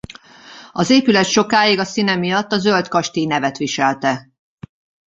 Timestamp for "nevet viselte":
3.25-4.29